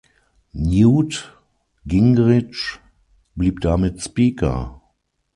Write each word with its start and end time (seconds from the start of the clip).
Newt 0.53 1.31
Gingrich 1.85 2.79
blieb 3.35 3.61
damit 3.61 4.01
Speaker. 4.01 4.81